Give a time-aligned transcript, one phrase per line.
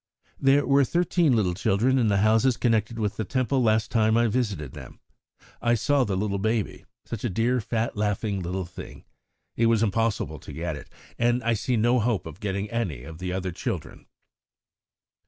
[0.39, 4.25] "There were thirteen little children in the houses connected with the Temple last time I
[4.25, 4.99] visited them.
[5.61, 9.03] I saw the little baby such a dear, fat, laughing little thing.
[9.55, 13.19] It was impossible to get it, and I see no hope of getting any of
[13.19, 14.07] the other children."